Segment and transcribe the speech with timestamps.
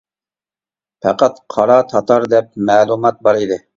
[1.05, 3.61] پەقەت قارا تاتار دەپ مەلۇمات بار ئىدى.